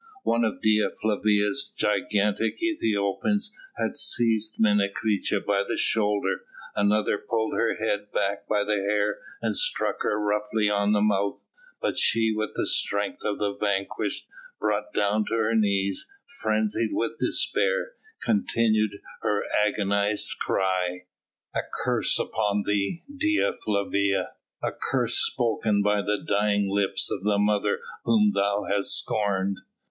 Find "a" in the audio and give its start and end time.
21.53-21.61, 24.63-24.71